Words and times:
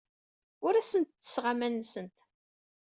Ur 0.65 0.73
asent-ttesseɣ 0.75 1.45
aman-nsent. 1.51 2.17